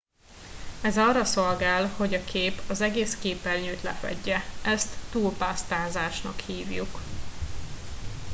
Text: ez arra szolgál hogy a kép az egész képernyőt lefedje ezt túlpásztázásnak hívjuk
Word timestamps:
ez 0.81 0.97
arra 0.97 1.25
szolgál 1.25 1.87
hogy 1.95 2.13
a 2.13 2.23
kép 2.23 2.61
az 2.69 2.81
egész 2.81 3.15
képernyőt 3.19 3.81
lefedje 3.81 4.41
ezt 4.63 4.95
túlpásztázásnak 5.11 6.39
hívjuk 6.39 6.99